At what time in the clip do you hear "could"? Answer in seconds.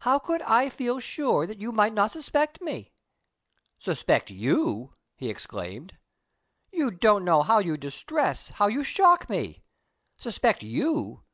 0.18-0.42